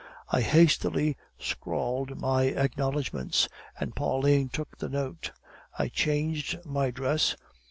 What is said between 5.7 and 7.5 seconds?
I changed my dress.